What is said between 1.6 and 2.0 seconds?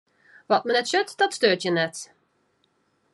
jin net.